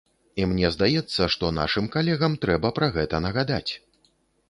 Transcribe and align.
І 0.43 0.45
мне 0.53 0.71
здаецца, 0.75 1.27
што 1.35 1.51
нашым 1.59 1.91
калегам 1.99 2.41
трэба 2.47 2.75
пра 2.81 2.93
гэта 2.99 3.25
нагадаць. 3.31 3.73